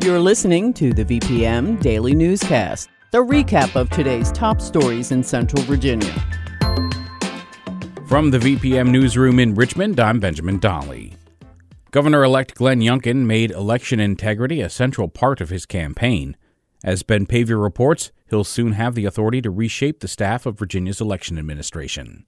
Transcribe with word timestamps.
You're 0.00 0.20
listening 0.20 0.72
to 0.74 0.92
the 0.92 1.04
VPM 1.04 1.82
Daily 1.82 2.14
Newscast, 2.14 2.88
the 3.10 3.18
recap 3.18 3.74
of 3.74 3.90
today's 3.90 4.30
top 4.30 4.60
stories 4.60 5.10
in 5.10 5.24
Central 5.24 5.60
Virginia. 5.64 6.14
From 8.06 8.30
the 8.30 8.38
VPM 8.38 8.90
Newsroom 8.90 9.40
in 9.40 9.56
Richmond, 9.56 9.98
I'm 9.98 10.20
Benjamin 10.20 10.60
Dolly. 10.60 11.14
Governor 11.90 12.22
elect 12.22 12.54
Glenn 12.54 12.78
Youngkin 12.78 13.26
made 13.26 13.50
election 13.50 13.98
integrity 13.98 14.60
a 14.60 14.70
central 14.70 15.08
part 15.08 15.40
of 15.40 15.50
his 15.50 15.66
campaign. 15.66 16.36
As 16.84 17.02
Ben 17.02 17.26
Paviour 17.26 17.58
reports, 17.58 18.12
he'll 18.30 18.44
soon 18.44 18.74
have 18.74 18.94
the 18.94 19.04
authority 19.04 19.42
to 19.42 19.50
reshape 19.50 19.98
the 19.98 20.06
staff 20.06 20.46
of 20.46 20.60
Virginia's 20.60 21.00
election 21.00 21.38
administration. 21.40 22.24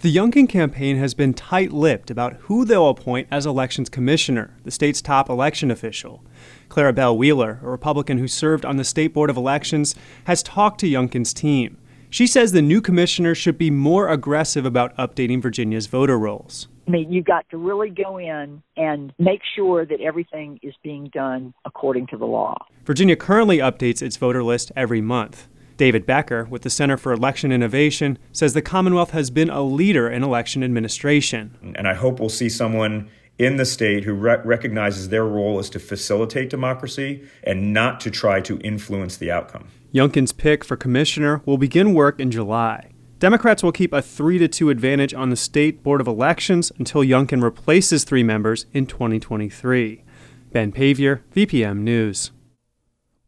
The 0.00 0.14
Youngkin 0.14 0.46
campaign 0.46 0.98
has 0.98 1.14
been 1.14 1.32
tight 1.32 1.72
lipped 1.72 2.10
about 2.10 2.34
who 2.34 2.66
they'll 2.66 2.90
appoint 2.90 3.28
as 3.30 3.46
elections 3.46 3.88
commissioner, 3.88 4.54
the 4.62 4.70
state's 4.70 5.00
top 5.00 5.30
election 5.30 5.70
official. 5.70 6.22
Clara 6.68 6.92
Belle 6.92 7.16
Wheeler, 7.16 7.60
a 7.62 7.70
Republican 7.70 8.18
who 8.18 8.28
served 8.28 8.66
on 8.66 8.76
the 8.76 8.84
State 8.84 9.14
Board 9.14 9.30
of 9.30 9.38
Elections, 9.38 9.94
has 10.24 10.42
talked 10.42 10.80
to 10.80 10.86
Youngkin's 10.86 11.32
team. 11.32 11.78
She 12.10 12.26
says 12.26 12.52
the 12.52 12.60
new 12.60 12.82
commissioner 12.82 13.34
should 13.34 13.56
be 13.56 13.70
more 13.70 14.10
aggressive 14.10 14.66
about 14.66 14.94
updating 14.98 15.40
Virginia's 15.40 15.86
voter 15.86 16.18
rolls. 16.18 16.68
I 16.86 16.90
mean, 16.90 17.10
you've 17.10 17.24
got 17.24 17.48
to 17.48 17.56
really 17.56 17.88
go 17.88 18.18
in 18.18 18.62
and 18.76 19.14
make 19.18 19.40
sure 19.56 19.86
that 19.86 20.02
everything 20.02 20.60
is 20.62 20.74
being 20.84 21.08
done 21.14 21.54
according 21.64 22.08
to 22.08 22.18
the 22.18 22.26
law. 22.26 22.54
Virginia 22.84 23.16
currently 23.16 23.58
updates 23.58 24.02
its 24.02 24.18
voter 24.18 24.44
list 24.44 24.70
every 24.76 25.00
month. 25.00 25.48
David 25.76 26.06
Becker, 26.06 26.44
with 26.44 26.62
the 26.62 26.70
Center 26.70 26.96
for 26.96 27.12
Election 27.12 27.52
Innovation, 27.52 28.18
says 28.32 28.54
the 28.54 28.62
Commonwealth 28.62 29.10
has 29.10 29.30
been 29.30 29.50
a 29.50 29.62
leader 29.62 30.08
in 30.08 30.22
election 30.22 30.62
administration. 30.64 31.74
And 31.76 31.86
I 31.86 31.94
hope 31.94 32.18
we'll 32.18 32.28
see 32.28 32.48
someone 32.48 33.10
in 33.38 33.56
the 33.56 33.66
state 33.66 34.04
who 34.04 34.14
re- 34.14 34.38
recognizes 34.44 35.10
their 35.10 35.24
role 35.24 35.58
is 35.58 35.68
to 35.70 35.78
facilitate 35.78 36.48
democracy 36.48 37.26
and 37.44 37.72
not 37.72 38.00
to 38.00 38.10
try 38.10 38.40
to 38.40 38.58
influence 38.60 39.16
the 39.18 39.30
outcome. 39.30 39.68
Youngkin's 39.92 40.32
pick 40.32 40.64
for 40.64 40.76
commissioner 40.76 41.42
will 41.44 41.58
begin 41.58 41.94
work 41.94 42.18
in 42.18 42.30
July. 42.30 42.90
Democrats 43.18 43.62
will 43.62 43.72
keep 43.72 43.92
a 43.92 44.02
3 44.02 44.38
to 44.38 44.48
2 44.48 44.68
advantage 44.68 45.14
on 45.14 45.30
the 45.30 45.36
State 45.36 45.82
Board 45.82 46.00
of 46.00 46.06
Elections 46.06 46.70
until 46.78 47.02
Youngkin 47.02 47.42
replaces 47.42 48.04
three 48.04 48.22
members 48.22 48.66
in 48.72 48.86
2023. 48.86 50.04
Ben 50.52 50.70
Paviour, 50.70 51.22
VPM 51.34 51.78
News. 51.78 52.30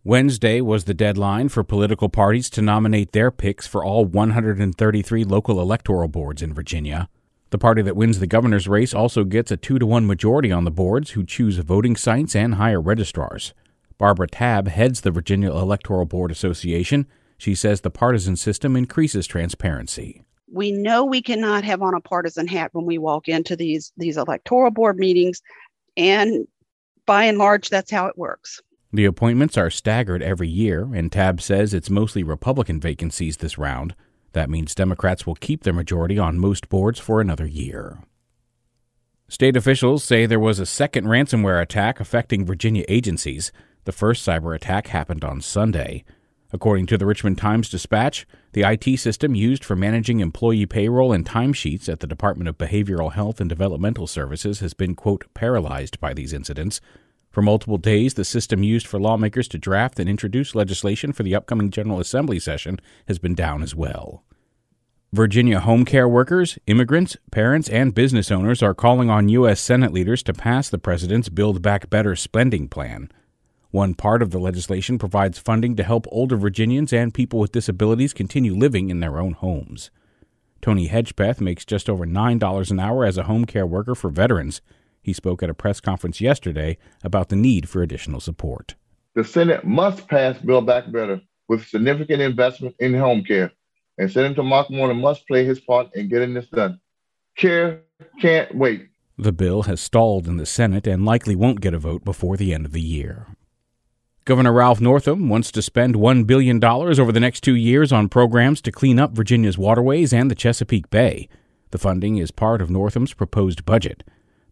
Wednesday 0.09 0.62
was 0.62 0.84
the 0.84 0.95
deadline 0.95 1.51
for 1.51 1.62
political 1.62 2.09
parties 2.09 2.48
to 2.48 2.62
nominate 2.62 3.12
their 3.12 3.31
picks 3.31 3.67
for 3.67 3.84
all 3.84 4.06
133 4.06 5.25
local 5.25 5.61
electoral 5.61 6.09
boards 6.09 6.41
in 6.41 6.55
Virginia. 6.55 7.11
The 7.51 7.59
party 7.59 7.83
that 7.83 7.95
wins 7.95 8.19
the 8.19 8.27
governor's 8.27 8.67
race 8.67 8.95
also 8.95 9.25
gets 9.25 9.51
a 9.51 9.59
2 9.59 9.79
to 9.79 9.84
1 9.84 10.06
majority 10.06 10.51
on 10.51 10.64
the 10.64 10.70
boards 10.70 11.11
who 11.11 11.27
choose 11.27 11.59
voting 11.59 11.95
sites 11.95 12.34
and 12.34 12.55
hire 12.55 12.81
registrars. 12.81 13.53
Barbara 13.98 14.29
Tabb 14.29 14.69
heads 14.69 15.03
the 15.03 15.11
Virginia 15.11 15.51
Electoral 15.51 16.06
Board 16.06 16.31
Association. 16.31 17.06
She 17.36 17.55
says 17.55 17.83
the 17.83 17.91
partisan 17.91 18.36
system 18.36 18.77
increases 18.77 19.27
transparency. 19.27 20.23
We 20.51 20.73
know 20.73 21.05
we 21.05 21.20
cannot 21.20 21.64
have 21.64 21.83
on 21.83 21.92
a 21.92 22.01
partisan 22.01 22.48
hat 22.48 22.70
when 22.73 22.86
we 22.86 22.97
walk 22.97 23.29
into 23.29 23.57
these 23.57 23.92
these 23.98 24.17
electoral 24.17 24.70
board 24.70 24.96
meetings 24.96 25.42
and 25.98 26.48
by 27.05 27.25
and 27.25 27.36
large 27.36 27.69
that's 27.69 27.90
how 27.90 28.07
it 28.07 28.17
works. 28.17 28.63
The 28.91 29.05
appointments 29.05 29.59
are 29.59 29.69
staggered 29.69 30.23
every 30.23 30.49
year, 30.49 30.89
and 30.95 31.13
Tabb 31.13 31.43
says 31.43 31.75
it's 31.75 31.91
mostly 31.91 32.23
Republican 32.23 32.81
vacancies 32.81 33.37
this 33.37 33.59
round. 33.59 33.95
That 34.33 34.49
means 34.49 34.75
Democrats 34.75 35.27
will 35.27 35.35
keep 35.35 35.63
their 35.63 35.75
majority 35.75 36.19
on 36.19 36.39
most 36.39 36.71
boards 36.71 36.99
for 36.99 37.21
another 37.21 37.47
year. 37.47 37.99
State 39.29 39.57
officials 39.57 40.05
say 40.05 40.25
there 40.25 40.41
was 40.41 40.59
a 40.59 40.65
second 40.65 41.05
ransomware 41.05 41.61
attack 41.61 42.01
affecting 42.01 42.47
Virginia 42.47 42.85
agencies. 42.89 43.53
The 43.85 43.93
first 43.93 44.27
cyber 44.27 44.55
attack 44.55 44.87
happened 44.87 45.23
on 45.23 45.43
Sunday. 45.43 46.03
According 46.51 46.87
to 46.87 46.97
the 46.97 47.05
Richmond 47.05 47.37
Times 47.37 47.69
Dispatch, 47.69 48.27
the 48.53 48.63
IT 48.63 48.99
system 48.99 49.35
used 49.35 49.63
for 49.63 49.77
managing 49.77 50.20
employee 50.20 50.65
payroll 50.65 51.13
and 51.13 51.27
timesheets 51.27 51.91
at 51.91 52.01
the 52.01 52.07
Department 52.07 52.49
of 52.49 52.57
Behavioral 52.57 53.13
Health 53.13 53.39
and 53.39 53.51
Developmental 53.51 54.07
Services 54.07 54.61
has 54.61 54.73
been, 54.73 54.95
quote, 54.95 55.27
paralyzed 55.35 56.01
by 56.01 56.15
these 56.15 56.33
incidents. 56.33 56.81
For 57.30 57.42
multiple 57.42 57.78
days, 57.78 58.14
the 58.14 58.24
system 58.24 58.62
used 58.62 58.86
for 58.86 58.98
lawmakers 58.98 59.48
to 59.48 59.58
draft 59.58 60.00
and 60.00 60.08
introduce 60.08 60.55
legislation 60.55 61.12
for 61.12 61.22
the 61.22 61.34
upcoming 61.34 61.70
General 61.70 62.00
Assembly 62.00 62.39
session 62.39 62.80
has 63.06 63.18
been 63.18 63.34
down 63.34 63.62
as 63.62 63.74
well. 63.74 64.24
Virginia 65.12 65.61
home 65.61 65.86
care 65.86 66.08
workers, 66.08 66.58
immigrants, 66.66 67.16
parents, 67.30 67.68
and 67.70 67.94
business 67.94 68.30
owners 68.30 68.62
are 68.62 68.74
calling 68.74 69.08
on 69.08 69.30
U.S. 69.30 69.58
Senate 69.58 69.92
leaders 69.92 70.22
to 70.24 70.34
pass 70.34 70.68
the 70.68 70.78
president's 70.78 71.30
Build 71.30 71.62
Back 71.62 71.89
Better 71.89 72.14
spending 72.14 72.68
plan. 72.68 73.11
One 73.70 73.95
part 73.95 74.22
of 74.22 74.30
the 74.30 74.39
legislation 74.39 74.98
provides 74.98 75.39
funding 75.39 75.77
to 75.77 75.83
help 75.83 76.06
older 76.10 76.36
Virginians 76.36 76.92
and 76.92 77.12
people 77.12 77.39
with 77.39 77.52
disabilities 77.52 78.12
continue 78.12 78.55
living 78.55 78.90
in 78.90 79.00
their 79.00 79.18
own 79.18 79.33
homes. 79.33 79.90
Tony 80.60 80.89
Hedgepeth 80.89 81.40
makes 81.40 81.64
just 81.64 81.89
over 81.89 82.06
$9 82.06 82.70
an 82.70 82.80
hour 82.80 83.05
as 83.05 83.16
a 83.16 83.24
home 83.24 83.45
care 83.45 83.66
worker 83.66 83.95
for 83.95 84.10
veterans. 84.10 84.60
He 85.08 85.14
spoke 85.14 85.42
at 85.42 85.48
a 85.48 85.55
press 85.55 85.80
conference 85.80 86.20
yesterday 86.20 86.77
about 87.02 87.30
the 87.30 87.35
need 87.35 87.67
for 87.67 87.80
additional 87.83 88.20
support. 88.20 88.74
The 89.14 89.24
Senate 89.24 89.64
must 89.64 90.07
pass 90.07 90.36
Build 90.36 90.67
Back 90.67 90.92
Better 90.92 91.23
with 91.48 91.67
significant 91.67 92.20
investment 92.20 92.74
in 92.79 92.92
home 92.92 93.24
care, 93.24 93.51
and 93.96 94.13
Senator 94.13 94.42
Mark 94.42 94.69
Warner 94.69 94.92
must 94.92 95.27
play 95.27 95.46
his 95.46 95.61
part 95.61 95.89
in 95.95 96.11
getting 96.11 96.35
this 96.35 96.46
done. 96.48 96.79
Care 97.39 97.85
can't 98.20 98.55
wait. 98.55 98.91
The 99.17 99.33
bill 99.33 99.63
has 99.63 99.80
stalled 99.80 100.29
in 100.29 100.36
the 100.36 100.45
Senate 100.45 100.86
and 100.86 101.07
likely 101.07 101.35
won't 101.35 101.63
get 101.63 101.73
a 101.73 101.79
vote 101.79 102.05
before 102.05 102.36
the 102.36 102.52
end 102.52 102.67
of 102.67 102.73
the 102.73 102.83
year. 102.83 103.29
Governor 104.27 104.52
Ralph 104.52 104.79
Northam 104.79 105.30
wants 105.30 105.51
to 105.52 105.63
spend 105.63 105.95
$1 105.95 106.27
billion 106.27 106.63
over 106.63 107.13
the 107.13 107.19
next 107.19 107.40
two 107.40 107.57
years 107.57 107.92
on 107.92 108.11
programs 108.11 108.61
to 108.61 108.70
clean 108.70 108.98
up 108.98 109.13
Virginia's 109.13 109.57
waterways 109.57 110.13
and 110.13 110.30
the 110.30 110.35
Chesapeake 110.35 110.90
Bay. 110.90 111.30
The 111.70 111.79
funding 111.79 112.19
is 112.19 112.30
part 112.30 112.61
of 112.61 112.69
Northam's 112.69 113.14
proposed 113.14 113.64
budget. 113.64 114.05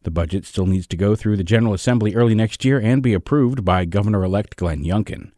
The 0.07 0.13
budget 0.13 0.47
still 0.47 0.67
needs 0.67 0.87
to 0.87 0.97
go 0.97 1.17
through 1.17 1.37
the 1.37 1.43
General 1.43 1.75
Assembly 1.75 2.15
early 2.15 2.37
next 2.37 2.65
year 2.65 2.79
and 2.79 3.03
be 3.03 3.13
approved 3.13 3.65
by 3.65 3.85
Governor 3.85 4.23
elect 4.23 4.55
Glenn 4.55 4.85
Youngkin. 4.85 5.33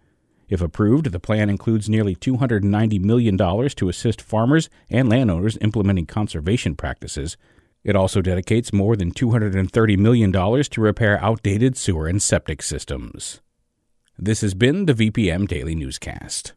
If 0.50 0.60
approved, 0.60 1.10
the 1.10 1.18
plan 1.18 1.48
includes 1.48 1.88
nearly 1.88 2.14
$290 2.14 3.00
million 3.00 3.38
to 3.38 3.88
assist 3.88 4.20
farmers 4.20 4.68
and 4.90 5.08
landowners 5.08 5.56
implementing 5.62 6.04
conservation 6.04 6.74
practices. 6.74 7.38
It 7.82 7.96
also 7.96 8.20
dedicates 8.20 8.70
more 8.70 8.94
than 8.94 9.10
$230 9.10 9.96
million 9.96 10.32
to 10.32 10.80
repair 10.82 11.18
outdated 11.24 11.78
sewer 11.78 12.06
and 12.06 12.20
septic 12.20 12.60
systems. 12.60 13.40
This 14.18 14.42
has 14.42 14.52
been 14.52 14.84
the 14.84 14.92
VPM 14.92 15.48
Daily 15.48 15.76
Newscast. 15.76 16.52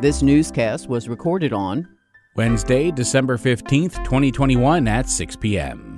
This 0.00 0.22
newscast 0.22 0.88
was 0.88 1.08
recorded 1.08 1.52
on 1.52 1.88
Wednesday, 2.36 2.92
December 2.92 3.36
15th, 3.36 3.96
2021 4.04 4.86
at 4.86 5.08
6 5.08 5.34
p.m. 5.34 5.97